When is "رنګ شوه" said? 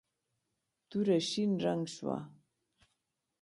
1.65-2.17